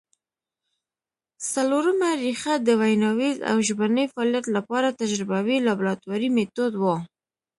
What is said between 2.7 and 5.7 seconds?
ویناييز او ژبني فعالیت له پاره تجربوي